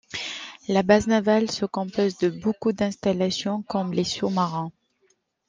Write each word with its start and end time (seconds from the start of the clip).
La 0.67 0.81
base 0.81 1.05
navale 1.05 1.51
se 1.51 1.63
compose 1.63 2.17
de 2.17 2.29
beaucoup 2.29 2.71
d'installations 2.71 3.61
comme 3.61 3.93
les 3.93 4.03
sous-marins. 4.03 4.71